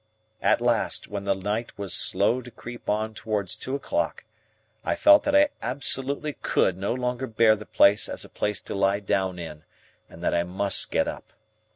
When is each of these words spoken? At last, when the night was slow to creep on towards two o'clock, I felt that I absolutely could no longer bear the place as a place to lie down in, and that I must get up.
At 0.41 0.61
last, 0.61 1.09
when 1.09 1.25
the 1.25 1.35
night 1.35 1.77
was 1.77 1.93
slow 1.93 2.41
to 2.41 2.49
creep 2.49 2.89
on 2.89 3.13
towards 3.13 3.55
two 3.55 3.75
o'clock, 3.75 4.23
I 4.83 4.95
felt 4.95 5.21
that 5.25 5.35
I 5.35 5.49
absolutely 5.61 6.33
could 6.41 6.75
no 6.75 6.95
longer 6.95 7.27
bear 7.27 7.55
the 7.55 7.67
place 7.67 8.09
as 8.09 8.25
a 8.25 8.27
place 8.29 8.61
to 8.63 8.73
lie 8.73 8.99
down 8.99 9.37
in, 9.37 9.63
and 10.09 10.23
that 10.23 10.33
I 10.33 10.41
must 10.41 10.89
get 10.89 11.07
up. 11.07 11.31